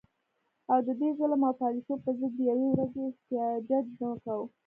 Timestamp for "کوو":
4.23-4.45